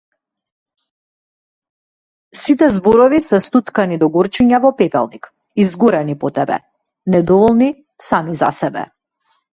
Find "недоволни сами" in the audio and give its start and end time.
7.17-8.41